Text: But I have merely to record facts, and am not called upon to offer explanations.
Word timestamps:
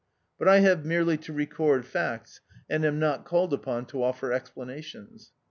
But 0.39 0.47
I 0.47 0.61
have 0.61 0.83
merely 0.83 1.15
to 1.17 1.31
record 1.31 1.85
facts, 1.85 2.41
and 2.67 2.83
am 2.85 2.97
not 2.97 3.23
called 3.23 3.53
upon 3.53 3.85
to 3.85 4.01
offer 4.01 4.33
explanations. 4.33 5.31